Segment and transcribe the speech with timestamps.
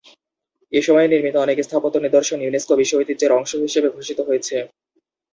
[0.73, 4.55] এসময়ে নির্মিত অনেক স্থাপত্য নিদর্শন ইউনেস্কো বিশ্ব ঐতিহ্যের অংশ হিসেবে ঘোষিত হয়েছে।